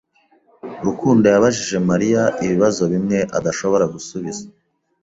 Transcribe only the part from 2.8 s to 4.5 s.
bimwe adashobora gusubiza.